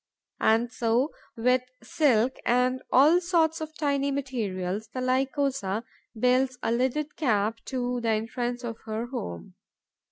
And 0.39 0.71
so, 0.71 1.11
with 1.37 1.61
silk 1.83 2.37
and 2.43 2.81
all 2.91 3.21
sorts 3.21 3.61
of 3.61 3.75
tiny 3.77 4.09
materials, 4.09 4.87
the 4.91 4.99
Lycosa 4.99 5.83
builds 6.19 6.57
a 6.63 6.71
lidded 6.71 7.15
cap 7.15 7.59
to 7.65 8.01
the 8.01 8.09
entrance 8.09 8.63
of 8.63 8.79
her 8.85 9.05
home. 9.05 9.53